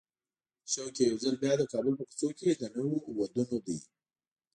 [0.71, 3.77] شوق یې یو ځل بیا د کابل په کوڅو کې د نویو وادونو دی.